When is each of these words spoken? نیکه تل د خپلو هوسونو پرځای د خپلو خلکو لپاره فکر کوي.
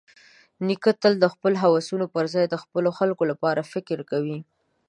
نیکه 0.67 0.91
تل 1.01 1.13
د 1.19 1.25
خپلو 1.33 1.55
هوسونو 1.63 2.05
پرځای 2.15 2.45
د 2.49 2.55
خپلو 2.63 2.89
خلکو 2.99 3.23
لپاره 3.31 3.67
فکر 3.73 3.97
کوي. 4.11 4.39